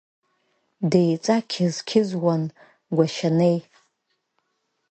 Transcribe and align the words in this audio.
Деиҵақьыз-қьызуан 0.89 2.43
Гәашьанеи. 2.95 3.57